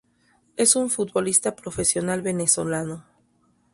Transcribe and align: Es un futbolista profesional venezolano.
Es 0.57 0.75
un 0.75 0.89
futbolista 0.89 1.55
profesional 1.55 2.23
venezolano. 2.23 3.05